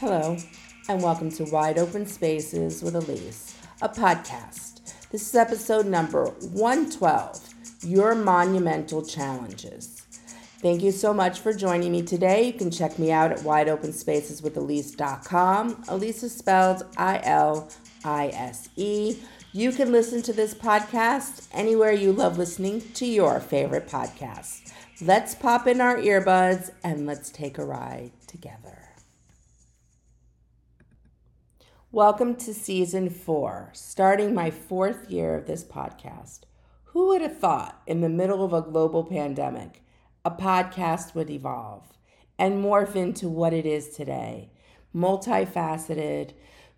[0.00, 0.36] Hello,
[0.88, 4.94] and welcome to Wide Open Spaces with Elise, a podcast.
[5.10, 10.00] This is episode number 112 Your Monumental Challenges.
[10.62, 12.44] Thank you so much for joining me today.
[12.44, 15.84] You can check me out at wideopenspaceswithelise.com.
[15.88, 17.68] Elise is spelled I L
[18.02, 19.18] I S E.
[19.52, 24.72] You can listen to this podcast anywhere you love listening to your favorite podcast.
[25.02, 28.79] Let's pop in our earbuds and let's take a ride together.
[31.92, 36.42] Welcome to season four, starting my fourth year of this podcast.
[36.84, 39.82] Who would have thought in the middle of a global pandemic,
[40.24, 41.88] a podcast would evolve
[42.38, 44.52] and morph into what it is today?
[44.94, 46.30] Multifaceted,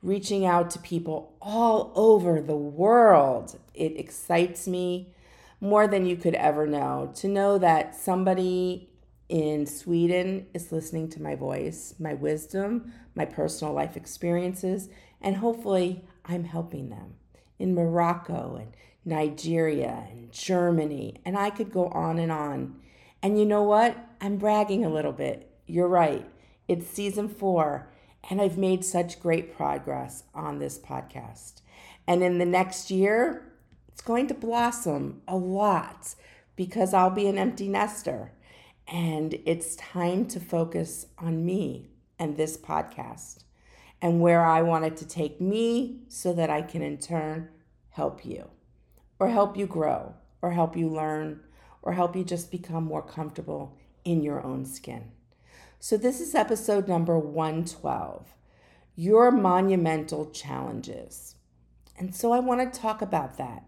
[0.02, 3.58] reaching out to people all over the world.
[3.74, 5.12] It excites me
[5.60, 8.88] more than you could ever know to know that somebody
[9.32, 14.90] in Sweden is listening to my voice, my wisdom, my personal life experiences,
[15.22, 17.14] and hopefully I'm helping them.
[17.58, 22.78] In Morocco and Nigeria and Germany, and I could go on and on.
[23.22, 23.96] And you know what?
[24.20, 25.50] I'm bragging a little bit.
[25.66, 26.28] You're right.
[26.68, 27.88] It's season four,
[28.28, 31.62] and I've made such great progress on this podcast.
[32.06, 33.50] And in the next year,
[33.88, 36.16] it's going to blossom a lot
[36.54, 38.32] because I'll be an empty nester.
[38.88, 43.44] And it's time to focus on me and this podcast
[44.00, 47.48] and where I want it to take me so that I can in turn
[47.90, 48.50] help you
[49.18, 51.40] or help you grow or help you learn
[51.82, 55.10] or help you just become more comfortable in your own skin.
[55.78, 58.34] So, this is episode number 112
[58.94, 61.36] Your Monumental Challenges.
[61.98, 63.64] And so, I want to talk about that.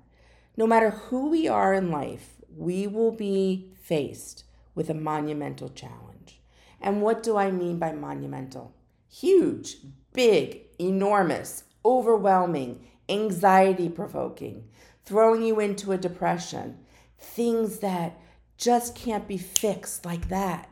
[0.56, 4.43] No matter who we are in life, we will be faced
[4.74, 6.40] with a monumental challenge.
[6.80, 8.74] And what do I mean by monumental?
[9.08, 9.76] Huge,
[10.12, 14.68] big, enormous, overwhelming, anxiety provoking,
[15.04, 16.78] throwing you into a depression,
[17.18, 18.18] things that
[18.56, 20.68] just can't be fixed like that,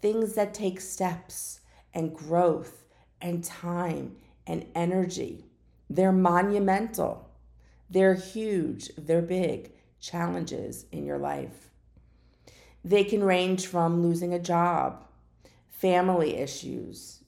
[0.00, 1.60] things that take steps
[1.92, 2.84] and growth
[3.20, 5.44] and time and energy.
[5.88, 7.30] They're monumental,
[7.88, 11.69] they're huge, they're big challenges in your life.
[12.84, 15.04] They can range from losing a job,
[15.68, 17.20] family issues,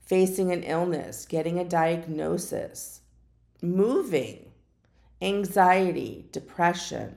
[0.00, 3.00] facing an illness, getting a diagnosis,
[3.62, 4.52] moving,
[5.22, 7.16] anxiety, depression,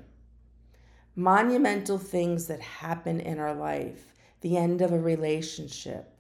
[1.16, 6.14] monumental things that happen in our life, the end of a relationship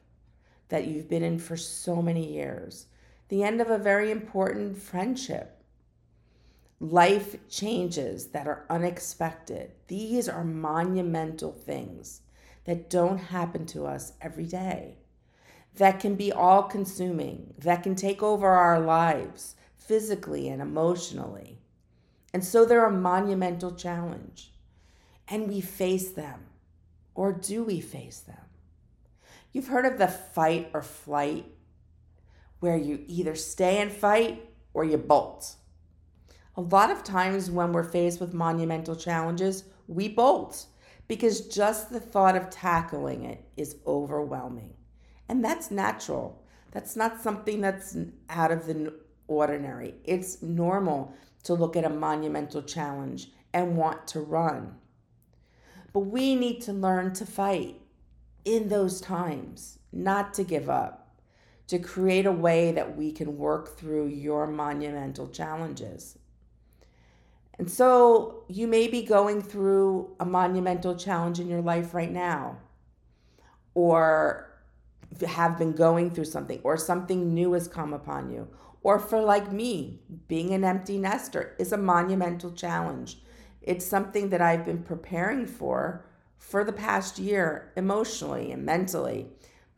[0.69, 2.87] that you've been in for so many years,
[3.29, 5.54] the end of a very important friendship,
[6.79, 9.71] life changes that are unexpected.
[9.87, 12.21] These are monumental things
[12.65, 14.97] that don't happen to us every day,
[15.75, 21.59] that can be all consuming, that can take over our lives physically and emotionally.
[22.33, 24.51] And so they're a monumental challenge.
[25.27, 26.47] And we face them.
[27.13, 28.35] Or do we face them?
[29.53, 31.45] You've heard of the fight or flight,
[32.59, 35.55] where you either stay and fight or you bolt.
[36.57, 40.67] A lot of times when we're faced with monumental challenges, we bolt
[41.07, 44.73] because just the thought of tackling it is overwhelming.
[45.27, 46.41] And that's natural.
[46.71, 47.97] That's not something that's
[48.29, 48.93] out of the
[49.27, 49.95] ordinary.
[50.05, 51.13] It's normal
[51.43, 54.75] to look at a monumental challenge and want to run.
[55.93, 57.81] But we need to learn to fight
[58.43, 61.19] in those times, not to give up,
[61.67, 66.17] to create a way that we can work through your monumental challenges.
[67.57, 72.57] And so you may be going through a monumental challenge in your life right now,
[73.73, 74.51] or
[75.25, 78.47] have been going through something, or something new has come upon you.
[78.83, 83.19] Or for like me, being an empty nester is a monumental challenge.
[83.61, 86.05] It's something that I've been preparing for
[86.37, 89.27] for the past year, emotionally and mentally.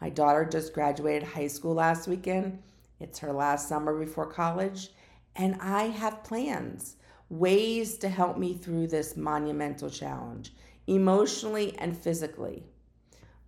[0.01, 2.61] My daughter just graduated high school last weekend.
[2.99, 4.89] It's her last summer before college.
[5.35, 6.96] And I have plans
[7.29, 10.53] ways to help me through this monumental challenge,
[10.87, 12.63] emotionally and physically.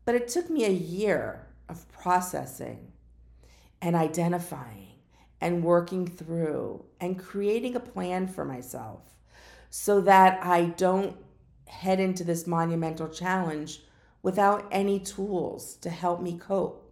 [0.06, 2.92] But it took me a year of processing
[3.82, 4.88] and identifying
[5.42, 9.02] and working through and creating a plan for myself
[9.70, 11.16] so that I don't
[11.68, 13.82] head into this monumental challenge
[14.22, 16.89] without any tools to help me cope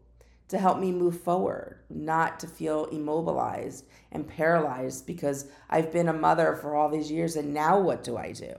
[0.49, 6.13] to help me move forward, not to feel immobilized and paralyzed because I've been a
[6.13, 8.53] mother for all these years and now what do I do?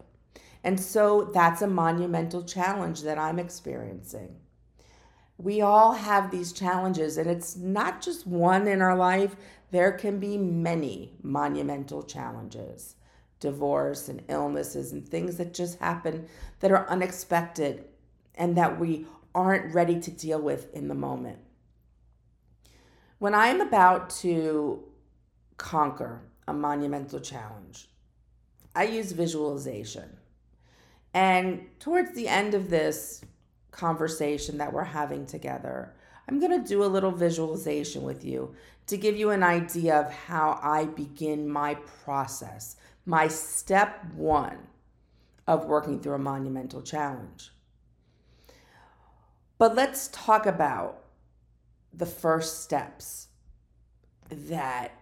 [0.64, 4.37] And so that's a monumental challenge that I'm experiencing.
[5.38, 9.37] We all have these challenges, and it's not just one in our life,
[9.70, 12.96] there can be many monumental challenges
[13.40, 16.26] divorce and illnesses and things that just happen
[16.58, 17.85] that are unexpected
[18.35, 21.38] and that we aren't ready to deal with in the moment.
[23.19, 24.85] When I'm about to
[25.56, 27.88] conquer a monumental challenge,
[28.76, 30.17] I use visualization.
[31.15, 33.23] And towards the end of this
[33.73, 35.94] conversation that we're having together,
[36.29, 38.55] I'm going to do a little visualization with you
[38.87, 44.59] to give you an idea of how I begin my process, my step one
[45.49, 47.50] of working through a monumental challenge.
[49.59, 51.03] But let's talk about
[51.93, 53.29] the first steps
[54.31, 54.93] that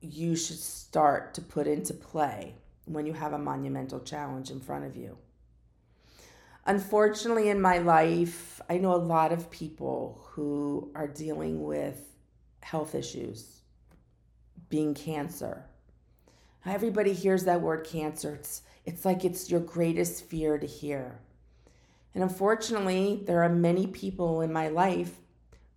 [0.00, 2.54] you should start to put into play
[2.86, 5.16] when you have a monumental challenge in front of you.
[6.66, 12.16] Unfortunately, in my life, I know a lot of people who are dealing with
[12.60, 13.62] health issues,
[14.68, 15.64] being cancer.
[16.64, 18.36] Everybody hears that word cancer.
[18.36, 21.18] It's, it's like it's your greatest fear to hear.
[22.14, 25.12] And unfortunately, there are many people in my life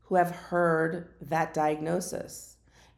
[0.05, 2.57] who have heard that diagnosis,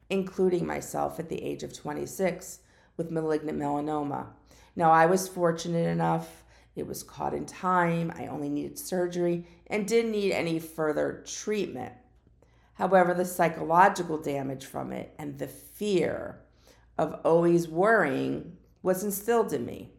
[0.09, 2.59] including myself at the age of 26
[2.95, 4.27] with malignant melanoma.
[4.75, 6.43] Now, I was fortunate enough,
[6.77, 8.13] it was caught in time.
[8.15, 11.93] I only needed surgery and didn't need any further treatment.
[12.75, 16.39] However, the psychological damage from it and the fear
[16.95, 19.91] of always worrying was instilled in me.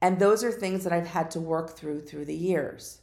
[0.00, 3.02] And those are things that I've had to work through through the years.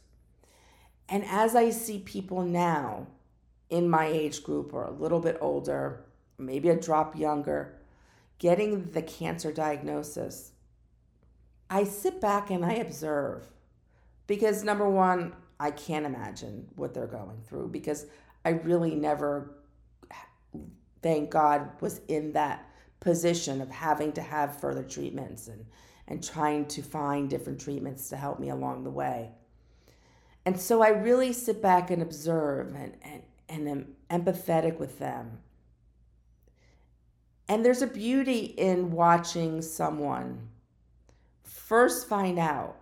[1.08, 3.06] And as I see people now
[3.70, 6.04] in my age group or a little bit older,
[6.38, 7.76] maybe a drop younger,
[8.38, 10.52] getting the cancer diagnosis,
[11.70, 13.46] I sit back and I observe
[14.26, 18.06] because number one, I can't imagine what they're going through because
[18.44, 19.54] I really never,
[21.02, 22.68] thank God, was in that
[23.00, 25.64] position of having to have further treatments and
[26.06, 29.30] and trying to find different treatments to help me along the way.
[30.46, 35.38] And so I really sit back and observe and, and, and am empathetic with them.
[37.48, 40.48] And there's a beauty in watching someone
[41.42, 42.76] first find out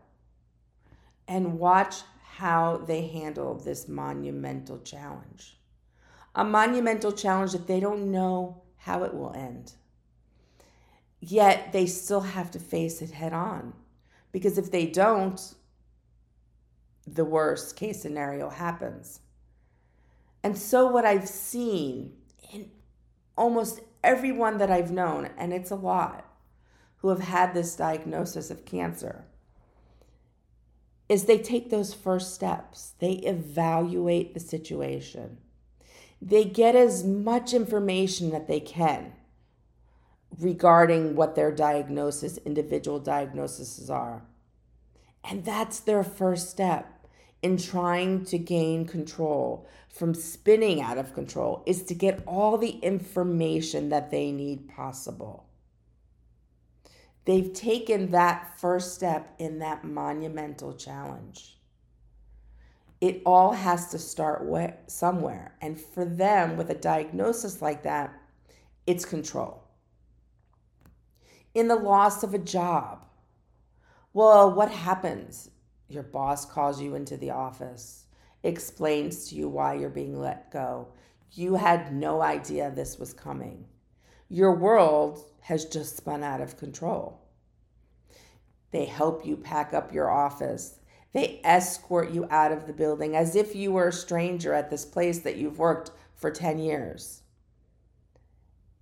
[1.29, 5.57] and watch how they handle this monumental challenge.
[6.35, 9.73] A monumental challenge that they don't know how it will end.
[11.21, 13.75] Yet they still have to face it head on.
[14.33, 15.55] Because if they don't,
[17.07, 19.21] the worst case scenario happens.
[20.43, 22.15] And so, what I've seen
[22.53, 22.71] in
[23.37, 26.27] almost everyone that I've known, and it's a lot,
[26.99, 29.25] who have had this diagnosis of cancer,
[31.09, 32.95] is they take those first steps.
[32.99, 35.39] They evaluate the situation.
[36.21, 39.13] They get as much information that they can
[40.39, 44.23] regarding what their diagnosis, individual diagnoses are.
[45.25, 47.07] And that's their first step
[47.43, 52.79] in trying to gain control from spinning out of control is to get all the
[52.79, 55.47] information that they need possible.
[57.25, 61.59] They've taken that first step in that monumental challenge.
[63.01, 64.45] It all has to start
[64.87, 65.55] somewhere.
[65.61, 68.13] And for them, with a diagnosis like that,
[68.87, 69.63] it's control
[71.55, 73.05] in the loss of a job.
[74.15, 75.49] Well, what happens?
[75.89, 78.05] Your boss calls you into the office,
[78.43, 80.89] explains to you why you're being let go.
[81.31, 83.65] You had no idea this was coming.
[84.29, 87.23] Your world has just spun out of control.
[88.71, 90.79] They help you pack up your office.
[91.15, 94.85] They escort you out of the building as if you were a stranger at this
[94.85, 97.23] place that you've worked for 10 years.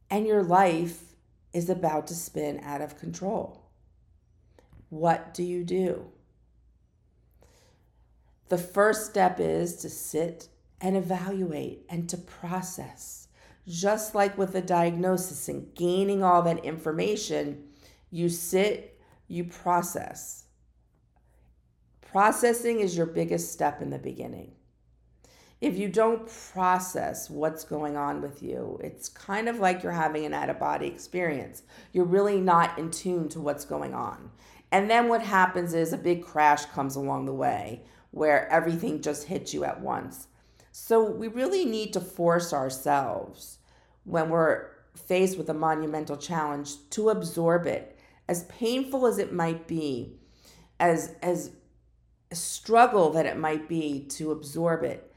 [0.09, 1.15] And your life
[1.53, 3.60] is about to spin out of control.
[4.91, 6.07] What do you do?
[8.49, 10.49] The first step is to sit
[10.81, 13.29] and evaluate and to process.
[13.67, 17.69] Just like with a diagnosis and gaining all that information,
[18.11, 20.45] you sit, you process.
[22.01, 24.53] Processing is your biggest step in the beginning
[25.61, 30.25] if you don't process what's going on with you, it's kind of like you're having
[30.25, 31.63] an out of body experience.
[31.93, 34.31] You're really not in tune to what's going on.
[34.73, 39.25] And then what happens is a big crash comes along the way where everything just
[39.25, 40.29] hits you at once.
[40.73, 43.59] So we really need to force ourselves
[44.05, 47.99] when we're faced with a monumental challenge to absorb it.
[48.29, 50.17] As painful as it might be,
[50.79, 51.51] as as
[52.33, 55.13] struggle that it might be to absorb it,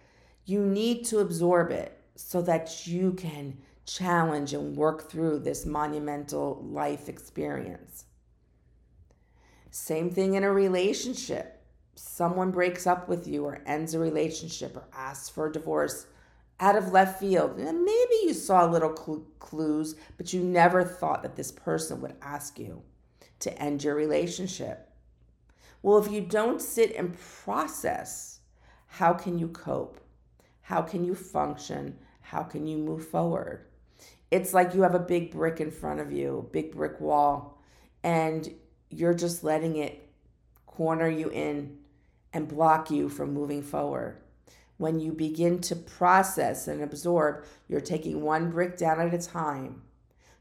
[0.45, 6.61] You need to absorb it so that you can challenge and work through this monumental
[6.69, 8.05] life experience.
[9.73, 11.59] Same thing in a relationship.
[11.95, 16.05] Someone breaks up with you or ends a relationship or asks for a divorce
[16.59, 17.57] out of left field.
[17.57, 22.13] And maybe you saw little cl- clues, but you never thought that this person would
[22.21, 22.83] ask you
[23.39, 24.91] to end your relationship.
[25.81, 28.41] Well, if you don't sit and process,
[28.85, 29.99] how can you cope?
[30.61, 31.97] How can you function?
[32.21, 33.65] How can you move forward?
[34.29, 37.59] It's like you have a big brick in front of you, big brick wall,
[38.03, 38.53] and
[38.93, 40.07] you're just letting it
[40.65, 41.77] corner you in
[42.31, 44.17] and block you from moving forward.
[44.77, 49.83] When you begin to process and absorb, you're taking one brick down at a time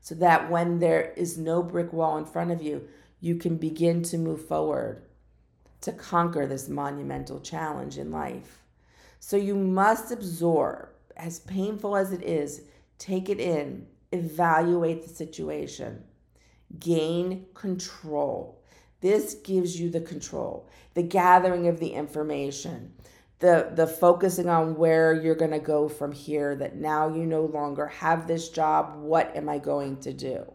[0.01, 2.89] so that when there is no brick wall in front of you,
[3.21, 5.03] you can begin to move forward
[5.83, 8.63] to conquer this monumental challenge in life.
[9.21, 12.63] So you must absorb, as painful as it is,
[12.99, 16.03] take it in, evaluate the situation,
[16.79, 18.63] gain control.
[19.01, 22.93] This gives you the control, the gathering of the information,
[23.41, 27.45] the, the focusing on where you're going to go from here, that now you no
[27.45, 28.97] longer have this job.
[28.97, 30.53] What am I going to do?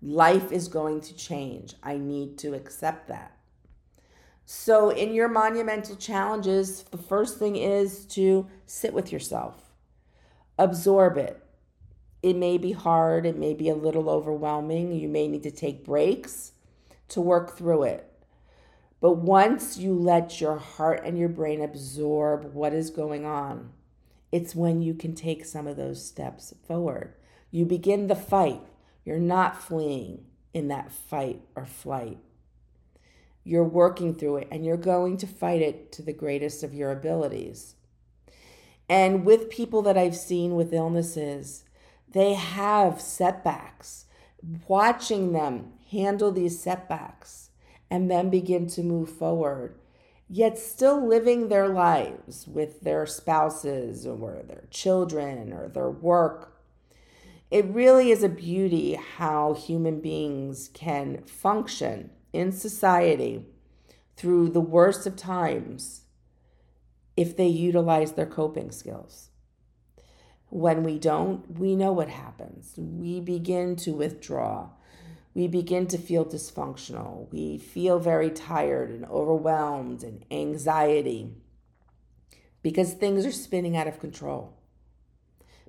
[0.00, 1.74] Life is going to change.
[1.82, 3.36] I need to accept that.
[4.46, 9.74] So, in your monumental challenges, the first thing is to sit with yourself,
[10.56, 11.44] absorb it.
[12.22, 14.92] It may be hard, it may be a little overwhelming.
[14.92, 16.52] You may need to take breaks
[17.08, 18.04] to work through it.
[19.00, 23.70] But once you let your heart and your brain absorb what is going on,
[24.32, 27.14] it's when you can take some of those steps forward.
[27.50, 28.60] You begin the fight.
[29.04, 32.18] You're not fleeing in that fight or flight
[33.48, 36.92] you're working through it and you're going to fight it to the greatest of your
[36.92, 37.76] abilities.
[38.90, 41.64] And with people that I've seen with illnesses,
[42.12, 44.06] they have setbacks.
[44.66, 47.50] Watching them handle these setbacks
[47.90, 49.78] and then begin to move forward,
[50.28, 56.60] yet still living their lives with their spouses or their children or their work.
[57.50, 63.46] It really is a beauty how human beings can function in society
[64.16, 66.02] through the worst of times
[67.16, 69.30] if they utilize their coping skills.
[70.50, 72.74] When we don't, we know what happens.
[72.76, 74.70] We begin to withdraw.
[75.34, 77.30] We begin to feel dysfunctional.
[77.30, 81.34] We feel very tired and overwhelmed and anxiety
[82.62, 84.54] because things are spinning out of control.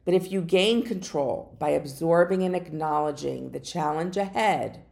[0.05, 4.85] But if you gain control by absorbing and acknowledging the challenge ahead,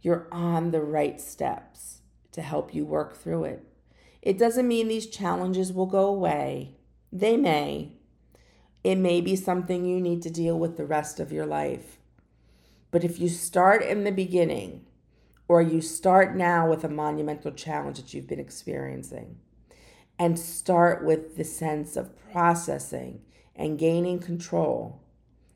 [0.00, 2.00] you're on the right steps
[2.32, 3.64] to help you work through it.
[4.22, 6.76] It doesn't mean these challenges will go away.
[7.12, 7.97] They may.
[8.84, 11.98] It may be something you need to deal with the rest of your life.
[12.90, 14.86] But if you start in the beginning,
[15.46, 19.38] or you start now with a monumental challenge that you've been experiencing,
[20.18, 23.22] and start with the sense of processing
[23.54, 25.00] and gaining control,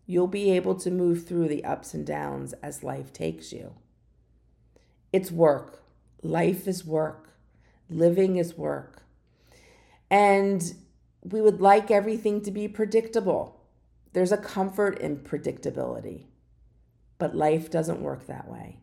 [0.06, 3.74] you'll be able to move through the ups and downs as life takes you.
[5.12, 5.82] It's work.
[6.22, 7.30] Life is work.
[7.88, 9.02] Living is work.
[10.10, 10.74] And
[11.22, 13.60] we would like everything to be predictable.
[14.12, 16.26] There's a comfort in predictability.
[17.18, 18.80] But life doesn't work that way.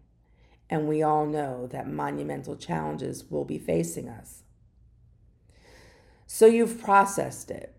[0.69, 4.43] And we all know that monumental challenges will be facing us.
[6.25, 7.75] So you've processed it.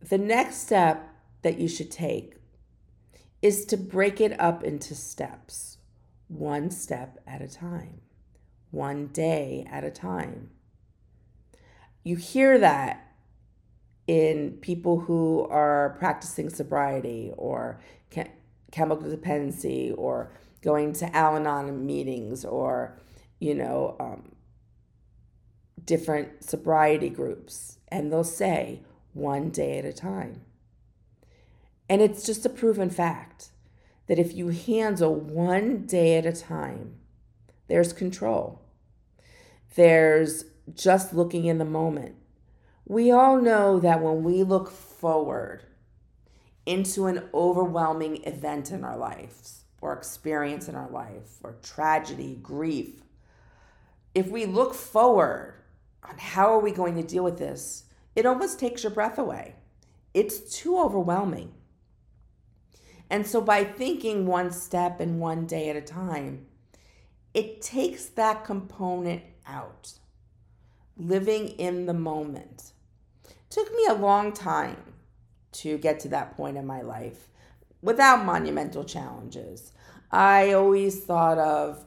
[0.00, 1.10] The next step
[1.42, 2.36] that you should take
[3.42, 5.78] is to break it up into steps
[6.28, 8.00] one step at a time,
[8.70, 10.50] one day at a time.
[12.02, 13.03] You hear that
[14.06, 17.80] in people who are practicing sobriety or
[18.70, 20.32] chemical dependency or
[20.62, 22.98] going to Al Anon meetings or,
[23.38, 24.32] you know, um,
[25.84, 27.78] different sobriety groups.
[27.88, 28.82] And they'll say,
[29.12, 30.42] one day at a time.
[31.88, 33.50] And it's just a proven fact
[34.06, 36.96] that if you handle one day at a time,
[37.68, 38.60] there's control.
[39.76, 40.44] There's
[40.74, 42.16] just looking in the moment.
[42.86, 45.64] We all know that when we look forward
[46.66, 53.02] into an overwhelming event in our lives or experience in our life or tragedy, grief,
[54.14, 55.54] if we look forward
[56.02, 59.54] on how are we going to deal with this, it almost takes your breath away.
[60.12, 61.54] It's too overwhelming.
[63.08, 66.46] And so by thinking one step and one day at a time,
[67.32, 69.94] it takes that component out.
[70.96, 72.73] Living in the moment
[73.54, 74.82] Took me a long time
[75.52, 77.28] to get to that point in my life
[77.82, 79.72] without monumental challenges.
[80.10, 81.86] I always thought of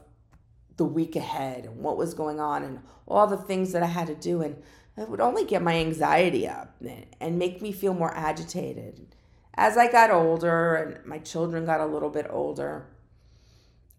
[0.78, 4.06] the week ahead and what was going on and all the things that I had
[4.06, 4.40] to do.
[4.40, 4.56] And
[4.96, 6.74] it would only get my anxiety up
[7.20, 9.14] and make me feel more agitated.
[9.52, 12.86] As I got older and my children got a little bit older,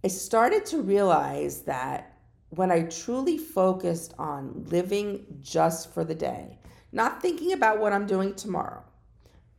[0.03, 2.17] I started to realize that
[2.49, 6.55] when I truly focused on living just for the day,
[6.91, 8.83] not thinking about what I'm doing tomorrow,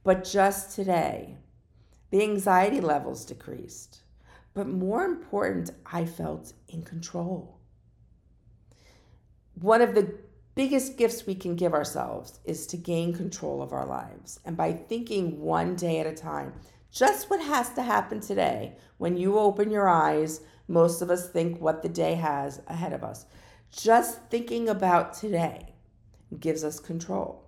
[0.02, 1.36] but just today,
[2.10, 4.00] the anxiety levels decreased.
[4.52, 7.60] But more important, I felt in control.
[9.54, 10.18] One of the
[10.56, 14.40] biggest gifts we can give ourselves is to gain control of our lives.
[14.44, 16.54] And by thinking one day at a time,
[16.90, 21.60] just what has to happen today, when you open your eyes, most of us think
[21.60, 23.26] what the day has ahead of us.
[23.70, 25.69] Just thinking about today
[26.38, 27.44] gives us control.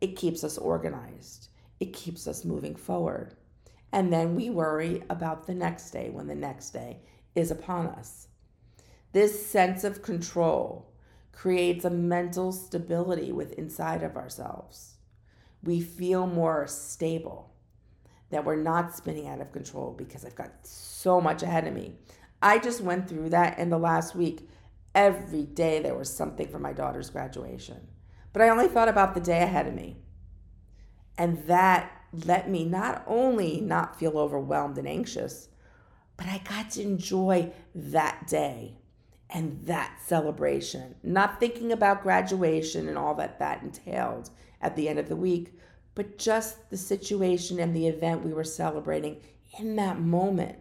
[0.00, 1.48] It keeps us organized.
[1.80, 3.34] It keeps us moving forward.
[3.92, 6.98] And then we worry about the next day when the next day
[7.34, 8.28] is upon us.
[9.12, 10.92] This sense of control
[11.32, 14.96] creates a mental stability with inside of ourselves.
[15.62, 17.52] We feel more stable
[18.30, 21.94] that we're not spinning out of control because I've got so much ahead of me.
[22.42, 24.47] I just went through that in the last week.
[24.98, 27.86] Every day there was something for my daughter's graduation.
[28.32, 29.98] But I only thought about the day ahead of me.
[31.16, 35.50] And that let me not only not feel overwhelmed and anxious,
[36.16, 38.78] but I got to enjoy that day
[39.30, 44.98] and that celebration, not thinking about graduation and all that that entailed at the end
[44.98, 45.56] of the week,
[45.94, 49.20] but just the situation and the event we were celebrating
[49.60, 50.58] in that moment.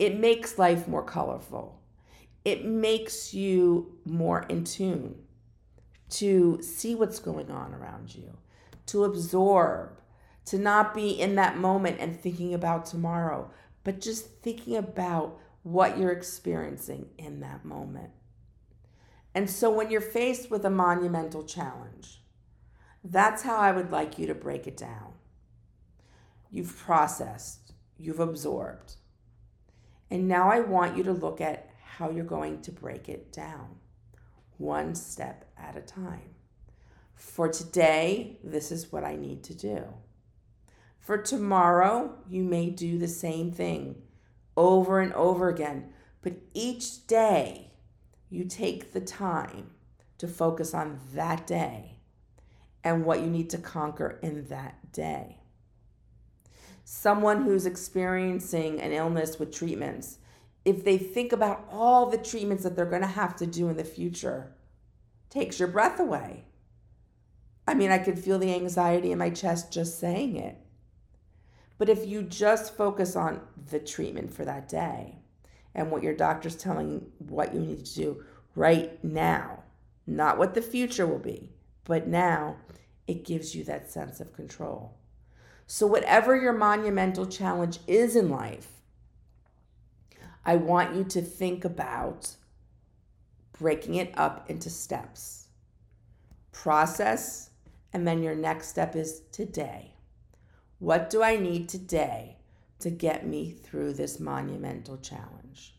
[0.00, 1.79] It makes life more colorful.
[2.50, 5.14] It makes you more in tune
[6.10, 8.36] to see what's going on around you,
[8.86, 10.00] to absorb
[10.46, 13.48] to not be in that moment and thinking about tomorrow,
[13.84, 18.10] but just thinking about what you're experiencing in that moment.
[19.32, 22.22] And so when you're faced with a monumental challenge,
[23.04, 25.12] that's how I would like you to break it down.
[26.50, 28.96] You've processed, you've absorbed.
[30.10, 31.69] And now I want you to look at
[32.00, 33.68] how you're going to break it down,
[34.56, 36.30] one step at a time.
[37.14, 39.84] For today, this is what I need to do.
[40.98, 44.00] For tomorrow, you may do the same thing
[44.56, 47.72] over and over again, but each day
[48.30, 49.72] you take the time
[50.16, 51.98] to focus on that day
[52.82, 55.36] and what you need to conquer in that day.
[56.82, 60.16] Someone who's experiencing an illness with treatments,
[60.64, 63.76] if they think about all the treatments that they're going to have to do in
[63.76, 64.52] the future,
[65.30, 66.44] takes your breath away.
[67.66, 70.56] I mean, I could feel the anxiety in my chest just saying it.
[71.78, 75.20] But if you just focus on the treatment for that day
[75.74, 79.62] and what your doctor's telling you what you need to do right now,
[80.06, 81.50] not what the future will be,
[81.84, 82.56] but now,
[83.06, 84.96] it gives you that sense of control.
[85.66, 88.79] So, whatever your monumental challenge is in life,
[90.50, 92.34] I want you to think about
[93.56, 95.46] breaking it up into steps.
[96.50, 97.50] Process,
[97.92, 99.94] and then your next step is today.
[100.80, 102.38] What do I need today
[102.80, 105.76] to get me through this monumental challenge?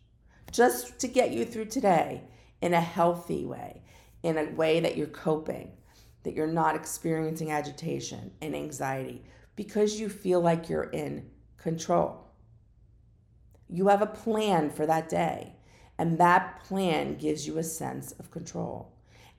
[0.53, 2.23] Just to get you through today
[2.61, 3.81] in a healthy way,
[4.23, 5.73] in a way that you're coping,
[6.23, 9.25] that you're not experiencing agitation and anxiety
[9.57, 12.30] because you feel like you're in control.
[13.73, 15.55] You have a plan for that day,
[15.97, 18.91] and that plan gives you a sense of control.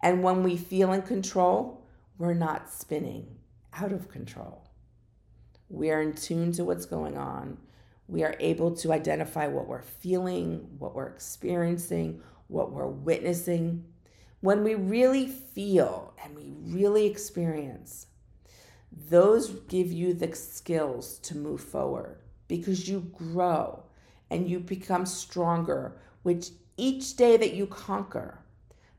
[0.02, 1.84] And when we feel in control,
[2.16, 3.26] we're not spinning
[3.74, 4.70] out of control.
[5.68, 7.58] We are in tune to what's going on.
[8.08, 13.84] We are able to identify what we're feeling, what we're experiencing, what we're witnessing.
[14.40, 18.06] When we really feel and we really experience,
[19.10, 22.18] those give you the skills to move forward
[22.48, 23.84] because you grow
[24.32, 28.38] and you become stronger, which each day that you conquer,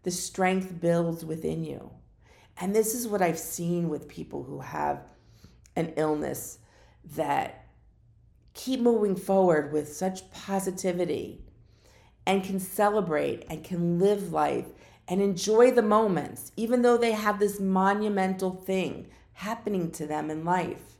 [0.04, 1.90] the strength builds within you.
[2.62, 5.02] And this is what I've seen with people who have
[5.76, 6.60] an illness
[7.16, 7.66] that
[8.54, 11.42] keep moving forward with such positivity
[12.28, 14.68] and can celebrate and can live life
[15.08, 20.46] and enjoy the moments, even though they have this monumental thing happening to them in
[20.46, 21.00] life.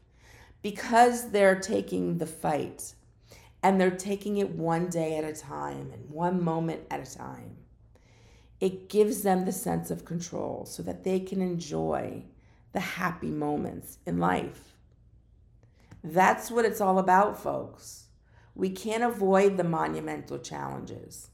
[0.64, 2.96] Because they're taking the fight
[3.64, 7.56] and they're taking it one day at a time and one moment at a time,
[8.60, 12.24] it gives them the sense of control so that they can enjoy
[12.74, 14.76] the happy moments in life.
[16.04, 18.08] That's what it's all about, folks.
[18.54, 21.30] We can't avoid the monumental challenges.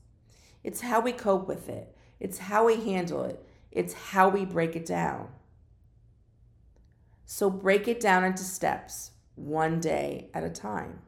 [0.63, 4.75] It's how we cope with it, it's how we handle it, it's how we break
[4.75, 5.29] it down.
[7.25, 11.01] So break it down into steps, one day at a time.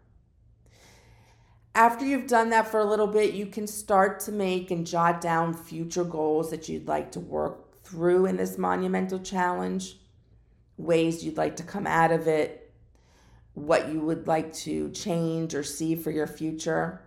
[1.73, 5.21] After you've done that for a little bit, you can start to make and jot
[5.21, 9.97] down future goals that you'd like to work through in this monumental challenge,
[10.77, 12.73] ways you'd like to come out of it,
[13.53, 17.01] what you would like to change or see for your future.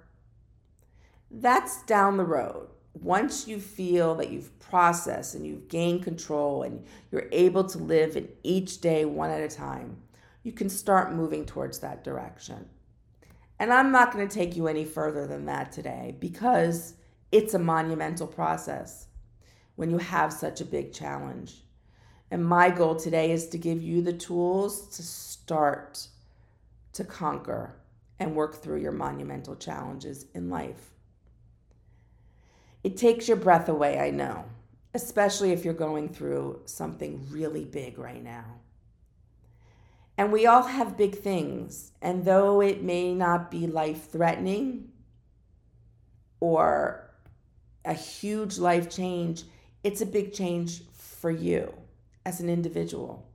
[1.30, 2.68] That's down the road.
[2.94, 8.16] Once you feel that you've processed and you've gained control and you're able to live
[8.16, 9.96] in each day one at a time,
[10.42, 12.66] you can start moving towards that direction.
[13.64, 16.96] And I'm not going to take you any further than that today because
[17.32, 19.06] it's a monumental process
[19.76, 21.64] when you have such a big challenge.
[22.30, 26.08] And my goal today is to give you the tools to start
[26.92, 27.76] to conquer
[28.18, 30.90] and work through your monumental challenges in life.
[32.82, 34.44] It takes your breath away, I know,
[34.92, 38.44] especially if you're going through something really big right now.
[40.16, 41.92] And we all have big things.
[42.00, 44.90] And though it may not be life threatening
[46.40, 47.10] or
[47.84, 49.44] a huge life change,
[49.82, 51.74] it's a big change for you
[52.24, 53.28] as an individual.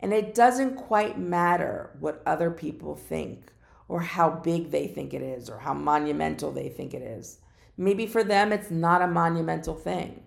[0.00, 3.52] And it doesn't quite matter what other people think
[3.88, 7.38] or how big they think it is or how monumental they think it is.
[7.76, 10.22] Maybe for them, it's not a monumental thing.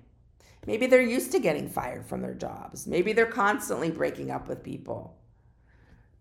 [0.66, 2.88] Maybe they're used to getting fired from their jobs.
[2.88, 5.17] Maybe they're constantly breaking up with people.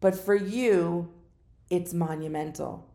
[0.00, 1.12] But for you,
[1.70, 2.88] it's monumental.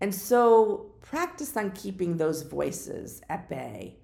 [0.00, 3.96] And so practice on keeping those voices at bay,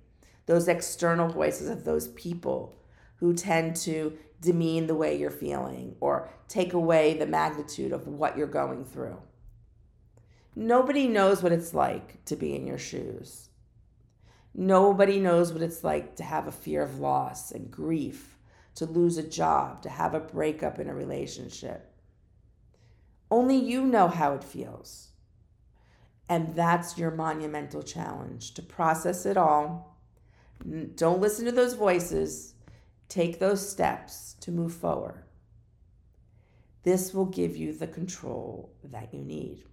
[0.46, 2.74] those external voices of those people
[3.16, 8.36] who tend to demean the way you're feeling or take away the magnitude of what
[8.36, 9.18] you're going through.
[10.54, 13.50] Nobody knows what it's like to be in your shoes.
[14.54, 18.38] Nobody knows what it's like to have a fear of loss and grief,
[18.74, 21.92] to lose a job, to have a breakup in a relationship.
[23.30, 25.08] Only you know how it feels.
[26.28, 29.96] And that's your monumental challenge to process it all.
[30.94, 32.54] Don't listen to those voices.
[33.08, 35.22] Take those steps to move forward.
[36.82, 39.64] This will give you the control that you need.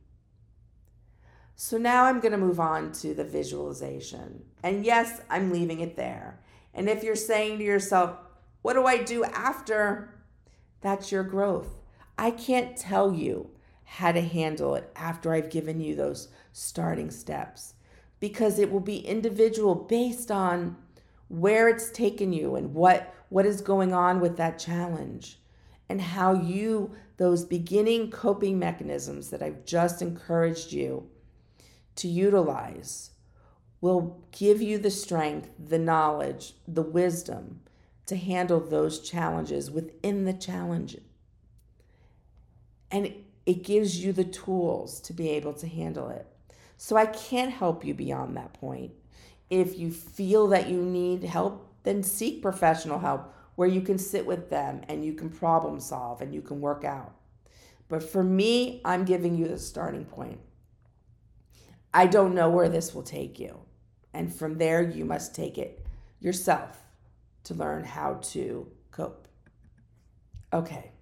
[1.55, 4.43] So now I'm going to move on to the visualization.
[4.63, 6.39] And yes, I'm leaving it there.
[6.73, 8.17] And if you're saying to yourself,
[8.63, 10.15] what do I do after?
[10.81, 11.82] That's your growth.
[12.17, 13.49] I can't tell you
[13.83, 17.73] how to handle it after I've given you those starting steps
[18.19, 20.77] because it will be individual based on
[21.27, 25.39] where it's taken you and what what is going on with that challenge
[25.89, 31.09] and how you those beginning coping mechanisms that I've just encouraged you
[31.95, 33.11] to utilize
[33.81, 37.61] will give you the strength, the knowledge, the wisdom
[38.05, 40.97] to handle those challenges within the challenge.
[42.93, 43.11] And
[43.45, 46.25] it gives you the tools to be able to handle it.
[46.77, 48.91] So I can't help you beyond that point.
[49.49, 54.25] If you feel that you need help, then seek professional help where you can sit
[54.25, 57.13] with them and you can problem solve and you can work out.
[57.89, 60.39] But for me, I'm giving you the starting point.
[61.93, 63.59] I don't know where this will take you.
[64.13, 65.85] And from there, you must take it
[66.19, 66.77] yourself
[67.43, 69.27] to learn how to cope.
[70.51, 70.92] Okay.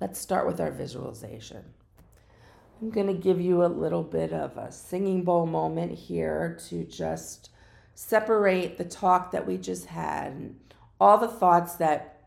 [0.00, 1.64] Let's start with our visualization.
[2.82, 6.84] I'm going to give you a little bit of a singing bowl moment here to
[6.84, 7.50] just
[7.94, 10.58] separate the talk that we just had and
[11.00, 12.24] all the thoughts that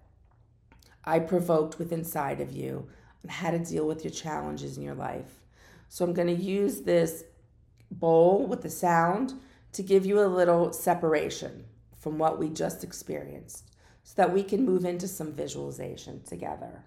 [1.03, 2.88] I provoked with inside of you
[3.23, 5.41] on how to deal with your challenges in your life.
[5.89, 7.25] So I'm going to use this
[7.91, 9.34] bowl with the sound
[9.73, 11.65] to give you a little separation
[11.99, 13.71] from what we just experienced
[14.03, 16.86] so that we can move into some visualization together.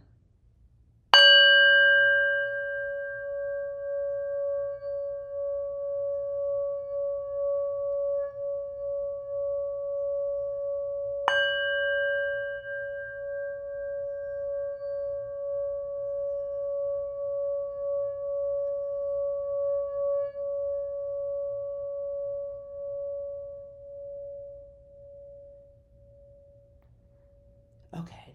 [28.01, 28.35] Okay.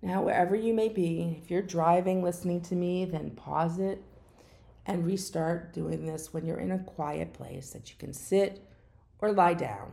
[0.00, 4.02] Now, wherever you may be, if you're driving, listening to me, then pause it
[4.86, 8.64] and restart doing this when you're in a quiet place that you can sit
[9.18, 9.92] or lie down.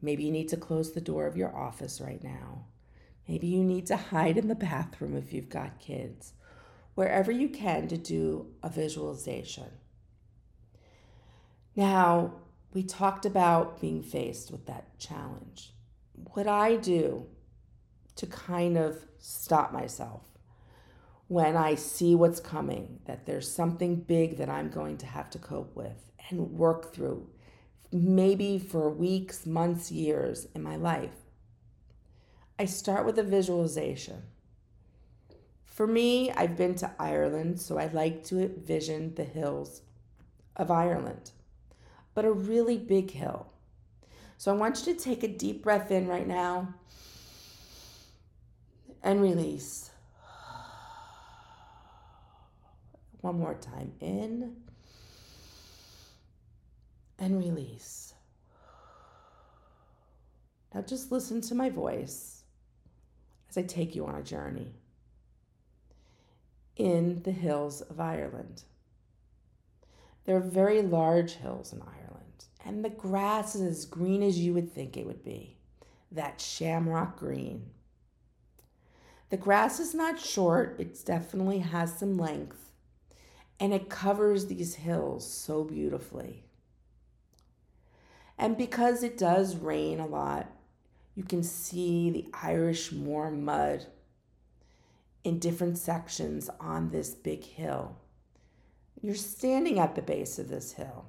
[0.00, 2.66] Maybe you need to close the door of your office right now.
[3.26, 6.34] Maybe you need to hide in the bathroom if you've got kids.
[6.94, 9.70] Wherever you can to do a visualization.
[11.74, 12.34] Now,
[12.72, 15.72] we talked about being faced with that challenge.
[16.32, 17.26] What I do
[18.16, 20.22] to kind of stop myself
[21.28, 25.38] when I see what's coming, that there's something big that I'm going to have to
[25.38, 27.28] cope with and work through,
[27.92, 31.24] maybe for weeks, months, years in my life.
[32.58, 34.22] I start with a visualization.
[35.64, 39.82] For me, I've been to Ireland, so I like to envision the hills
[40.56, 41.32] of Ireland,
[42.14, 43.53] but a really big hill.
[44.36, 46.74] So I want you to take a deep breath in right now
[49.02, 49.90] and release.
[53.20, 53.92] One more time.
[54.00, 54.56] In
[57.18, 58.14] and release.
[60.74, 62.42] Now just listen to my voice
[63.48, 64.74] as I take you on a journey
[66.76, 68.64] in the hills of Ireland.
[70.24, 72.03] There are very large hills in Ireland,
[72.64, 75.56] and the grass is as green as you would think it would be
[76.10, 77.70] that shamrock green.
[79.30, 82.70] The grass is not short, it definitely has some length
[83.60, 86.44] and it covers these hills so beautifully.
[88.36, 90.50] And because it does rain a lot,
[91.14, 93.86] you can see the Irish moor mud
[95.22, 97.96] in different sections on this big hill.
[99.00, 101.06] You're standing at the base of this hill,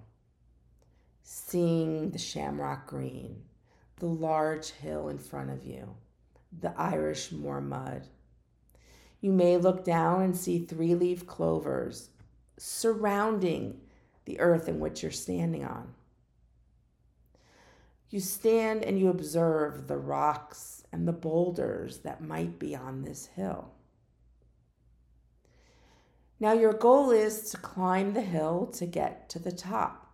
[1.27, 3.41] seeing the shamrock green,
[3.97, 5.95] the large hill in front of you,
[6.61, 8.07] the Irish moor mud.
[9.21, 12.09] You may look down and see three leaf clovers
[12.57, 13.81] surrounding
[14.25, 15.95] the earth in which you're standing on.
[18.11, 23.25] You stand and you observe the rocks and the boulders that might be on this
[23.25, 23.71] hill.
[26.39, 30.04] Now, your goal is to climb the hill to get to the top.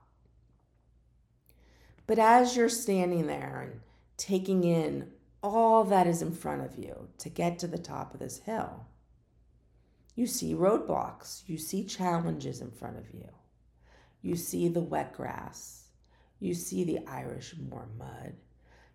[2.12, 3.80] But as you're standing there and
[4.18, 8.20] taking in all that is in front of you to get to the top of
[8.20, 8.86] this hill,
[10.14, 13.30] you see roadblocks, you see challenges in front of you.
[14.22, 15.86] You see the wet grass,
[16.42, 18.34] you see the Irish moor mud.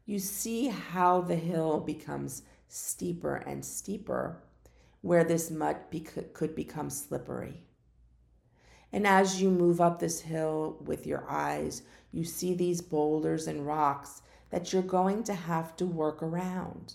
[0.05, 4.42] You see how the hill becomes steeper and steeper,
[5.00, 5.79] where this mud
[6.35, 7.62] could become slippery.
[8.92, 11.83] And as you move up this hill with your eyes,
[12.16, 16.94] you see these boulders and rocks that you're going to have to work around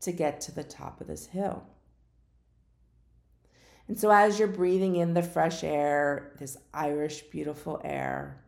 [0.00, 1.64] to get to the top of this hill.
[3.86, 8.42] And so, as you're breathing in the fresh air, this Irish beautiful air,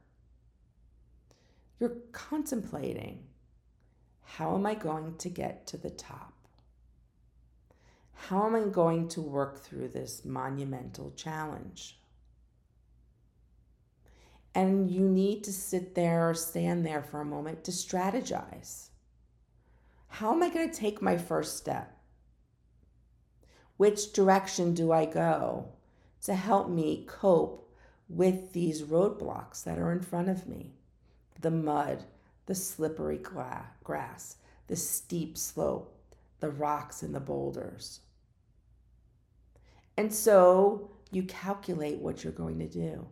[1.79, 3.25] you're contemplating
[4.23, 6.33] how am I going to get to the top?
[8.15, 11.99] How am I going to work through this monumental challenge?
[14.55, 18.89] And you need to sit there or stand there for a moment to strategize.
[20.09, 21.99] How am I going to take my first step?
[23.77, 25.71] Which direction do I go
[26.23, 27.75] to help me cope
[28.09, 30.75] with these roadblocks that are in front of me?
[31.41, 32.05] The mud,
[32.47, 34.37] the slippery grass,
[34.69, 35.93] the steep slope,
[36.39, 38.01] the rocks and the boulders.
[39.97, 43.07] And so you calculate what you're going to do.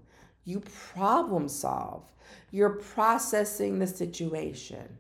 [0.45, 2.05] You problem solve.
[2.51, 4.99] You're processing the situation.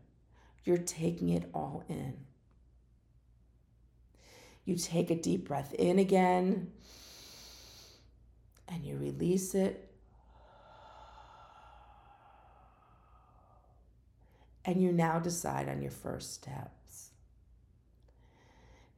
[0.65, 2.17] You're taking it all in.
[4.65, 6.71] You take a deep breath in again
[8.69, 9.89] and you release it.
[14.65, 17.11] And you now decide on your first steps.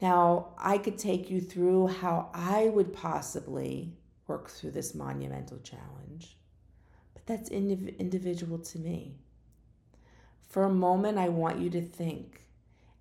[0.02, 3.94] Now, I could take you through how I would possibly
[4.27, 6.37] work through this monumental challenge,
[7.13, 9.17] but that's indiv- individual to me.
[10.49, 12.47] For a moment, I want you to think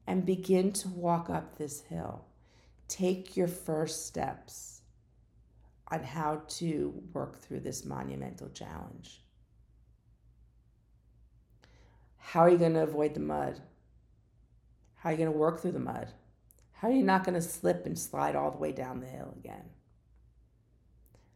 [0.07, 2.25] and begin to walk up this hill
[2.87, 4.81] take your first steps
[5.89, 9.21] on how to work through this monumental challenge.
[12.17, 13.59] How are you going to avoid the mud?
[14.95, 16.11] How are you going to work through the mud?
[16.71, 19.33] How are you not going to slip and slide all the way down the hill
[19.37, 19.65] again?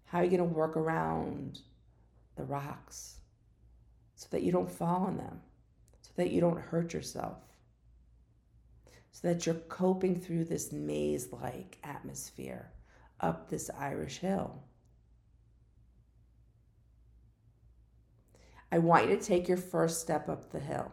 [0.07, 1.59] How are you going to work around
[2.35, 3.17] the rocks
[4.15, 5.41] so that you don't fall on them,
[6.01, 7.37] so that you don't hurt yourself?
[9.19, 12.71] so that you're coping through this maze like atmosphere
[13.19, 14.61] up this Irish hill.
[18.71, 20.91] I want you to take your first step up the hill.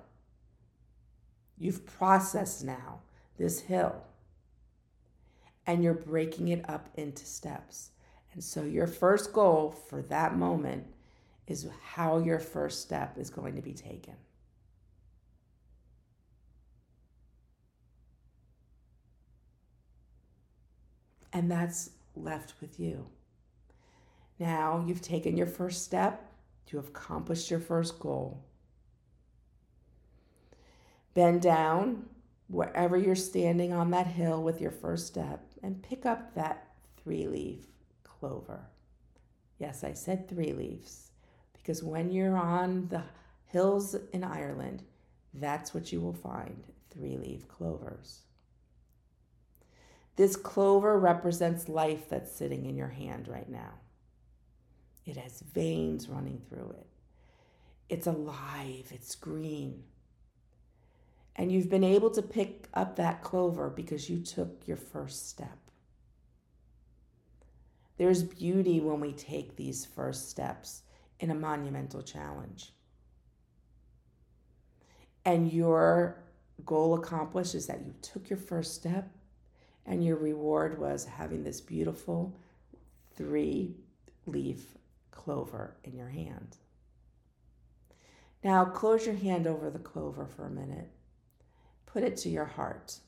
[1.58, 3.00] You've processed now
[3.36, 3.94] this hill
[5.66, 7.90] and you're breaking it up into steps.
[8.34, 10.86] And so, your first goal for that moment
[11.46, 14.14] is how your first step is going to be taken.
[21.32, 23.06] And that's left with you.
[24.38, 26.30] Now you've taken your first step,
[26.70, 28.42] you have accomplished your first goal.
[31.12, 32.06] Bend down
[32.48, 36.66] wherever you're standing on that hill with your first step and pick up that
[36.96, 37.73] three leaf
[38.24, 38.70] clover.
[39.58, 41.10] Yes, I said three leaves
[41.52, 43.02] because when you're on the
[43.46, 44.82] hills in Ireland,
[45.34, 48.22] that's what you will find three leaf clovers.
[50.16, 53.74] This clover represents life that's sitting in your hand right now.
[55.04, 56.86] It has veins running through it.
[57.90, 59.82] It's alive, it's green.
[61.36, 65.63] And you've been able to pick up that clover because you took your first step.
[67.96, 70.82] There's beauty when we take these first steps
[71.20, 72.72] in a monumental challenge.
[75.24, 76.22] And your
[76.64, 79.08] goal accomplished is that you took your first step,
[79.86, 82.36] and your reward was having this beautiful
[83.14, 83.76] three
[84.26, 84.76] leaf
[85.10, 86.56] clover in your hand.
[88.42, 90.90] Now, close your hand over the clover for a minute
[91.94, 92.98] put it to your heart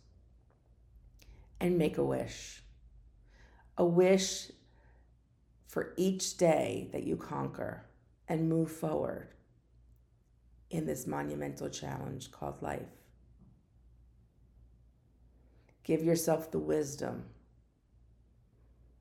[1.61, 2.62] and make a wish.
[3.77, 4.53] A wish
[5.66, 7.85] for each day that you conquer
[8.29, 9.29] and move forward
[10.70, 12.88] in this monumental challenge called life.
[15.85, 17.24] Give yourself the wisdom.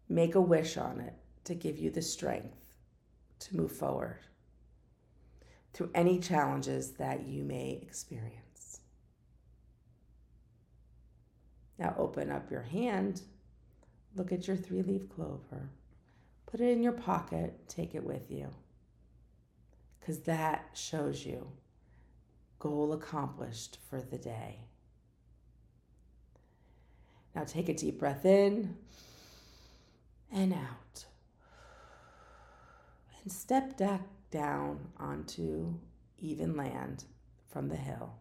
[0.08, 2.74] Make a wish on it to give you the strength
[3.40, 4.20] to move forward
[5.74, 8.80] through any challenges that you may experience.
[11.78, 13.22] Now open up your hand,
[14.16, 15.70] look at your three leaf clover,
[16.56, 18.48] put it in your pocket, take it with you.
[20.00, 21.46] Because that shows you
[22.60, 24.60] goal accomplished for the day.
[27.36, 28.78] Now take a deep breath in
[30.32, 31.04] and out.
[33.22, 35.74] And step back down onto
[36.20, 37.04] even land
[37.50, 38.14] from the hill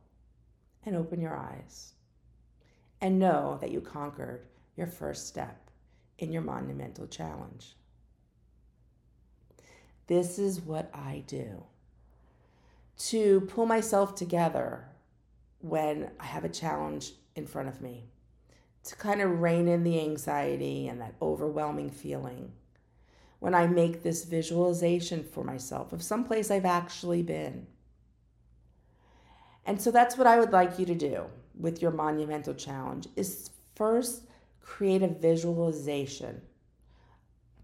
[0.85, 1.93] and open your eyes
[3.01, 5.71] and know that you conquered your first step
[6.19, 7.77] in your monumental challenge.
[10.07, 11.65] This is what I do
[12.97, 14.85] to pull myself together
[15.61, 18.05] when I have a challenge in front of me,
[18.85, 22.53] to kind of rein in the anxiety and that overwhelming feeling.
[23.41, 27.67] When I make this visualization for myself of some place I've actually been.
[29.67, 31.25] And so that's what I would like you to do
[31.59, 34.23] with your monumental challenge is first
[34.61, 36.41] create a visualization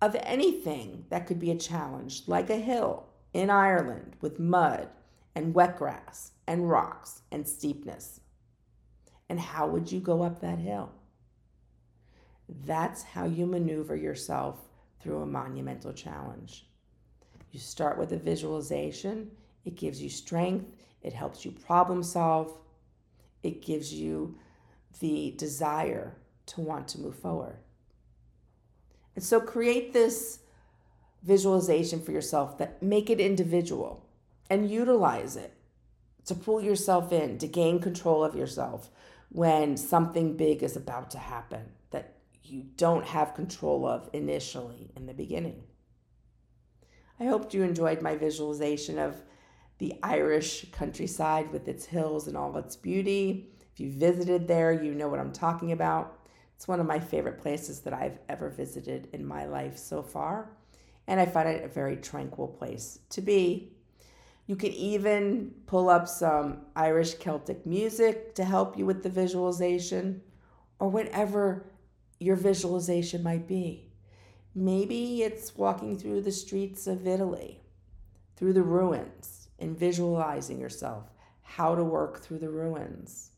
[0.00, 4.88] of anything that could be a challenge, like a hill in Ireland with mud
[5.34, 8.20] and wet grass and rocks and steepness.
[9.28, 10.90] And how would you go up that hill?
[12.64, 14.58] That's how you maneuver yourself
[15.00, 16.66] through a monumental challenge.
[17.52, 19.30] You start with a visualization,
[19.64, 20.66] it gives you strength,
[21.02, 22.56] it helps you problem solve,
[23.42, 24.36] it gives you
[25.00, 27.56] the desire to want to move forward.
[29.20, 30.38] And so create this
[31.22, 34.08] visualization for yourself that make it individual
[34.48, 35.52] and utilize it
[36.24, 38.88] to pull yourself in, to gain control of yourself
[39.28, 45.04] when something big is about to happen that you don't have control of initially in
[45.04, 45.64] the beginning.
[47.20, 49.20] I hope you enjoyed my visualization of
[49.76, 53.50] the Irish countryside with its hills and all its beauty.
[53.70, 56.19] If you visited there, you know what I'm talking about.
[56.60, 60.50] It's one of my favorite places that I've ever visited in my life so far,
[61.06, 63.72] and I find it a very tranquil place to be.
[64.46, 70.20] You can even pull up some Irish Celtic music to help you with the visualization
[70.78, 71.64] or whatever
[72.18, 73.90] your visualization might be.
[74.54, 77.62] Maybe it's walking through the streets of Italy,
[78.36, 81.04] through the ruins and visualizing yourself,
[81.40, 83.29] how to work through the ruins.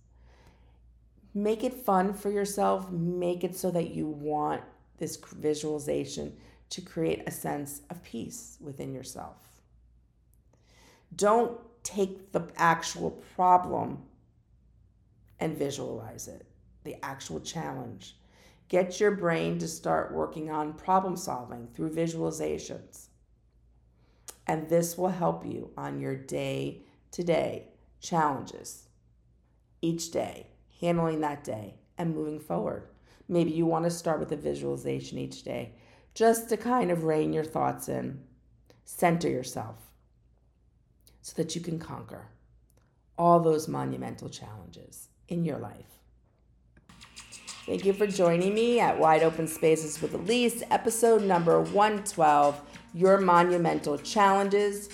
[1.34, 4.62] Make it fun for yourself, make it so that you want
[4.98, 6.36] this visualization
[6.70, 9.36] to create a sense of peace within yourself.
[11.16, 14.02] Don't take the actual problem
[15.40, 16.46] and visualize it,
[16.84, 18.16] the actual challenge.
[18.68, 23.08] Get your brain to start working on problem solving through visualizations.
[24.46, 27.68] And this will help you on your day to day
[28.00, 28.88] challenges
[29.82, 30.46] each day,
[30.82, 32.88] handling that day, and moving forward.
[33.28, 35.74] Maybe you want to start with a visualization each day
[36.14, 38.20] just to kind of rein your thoughts in,
[38.84, 39.76] center yourself
[41.22, 42.28] so that you can conquer
[43.16, 45.86] all those monumental challenges in your life.
[47.64, 52.60] Thank you for joining me at Wide Open Spaces with Elise, episode number 112
[52.92, 54.88] Your Monumental Challenges.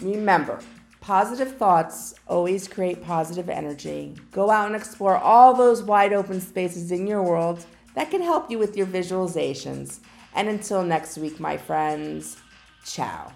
[0.00, 0.58] Remember,
[1.02, 4.14] positive thoughts always create positive energy.
[4.30, 8.50] Go out and explore all those wide open spaces in your world that can help
[8.50, 9.98] you with your visualizations.
[10.34, 12.38] And until next week, my friends,
[12.84, 13.32] ciao.